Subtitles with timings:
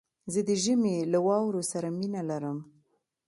[0.33, 2.57] زه د ژمي له واورو سره مينه لرم